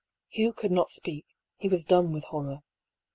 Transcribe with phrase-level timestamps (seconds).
[0.29, 1.27] Hugh could not speak;
[1.57, 2.63] he was dumb with horror.